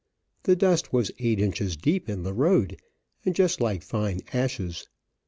[0.41, 2.77] The dust was eight inches deep in the road,
[3.23, 4.87] and just like fine ashes.